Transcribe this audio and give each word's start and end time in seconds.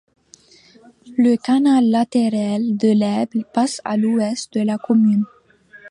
Le 1.15 1.35
canal 1.35 1.91
latéral 1.91 2.75
de 2.75 2.87
l'Elbe 2.91 3.45
passe 3.53 3.81
à 3.85 3.97
l'ouest 3.97 4.51
de 4.51 4.61
la 4.61 4.79
commune. 4.79 5.25